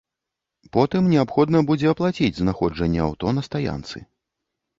[0.77, 3.97] Потым неабходна будзе аплаціць знаходжанне аўто на стаянцы.